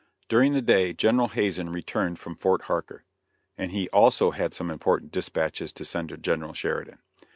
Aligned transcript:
During 0.27 0.53
the 0.53 0.63
day 0.63 0.93
General 0.93 1.27
Hazen 1.27 1.69
returned 1.69 2.17
from 2.17 2.35
Fort 2.35 2.63
Harker, 2.63 3.03
and 3.55 3.71
he 3.71 3.87
also 3.89 4.31
had 4.31 4.55
some 4.55 4.71
important 4.71 5.11
dispatches 5.11 5.71
to 5.73 5.85
send 5.85 6.09
to 6.09 6.17
General 6.17 6.53
Sheridan. 6.55 6.97